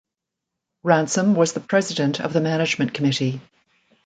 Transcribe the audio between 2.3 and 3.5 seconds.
the management committee.